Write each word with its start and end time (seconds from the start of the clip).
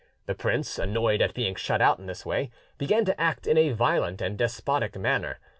The 0.25 0.33
prince, 0.33 0.79
annoyed 0.79 1.21
at 1.21 1.35
being 1.35 1.53
shut 1.53 1.79
out 1.79 1.99
in 1.99 2.07
this 2.07 2.25
way, 2.25 2.49
began 2.79 3.05
to 3.05 3.21
act 3.21 3.45
in 3.45 3.55
a 3.55 3.69
violent 3.69 4.19
and 4.19 4.35
despotic 4.35 4.95
manner. 4.97 5.37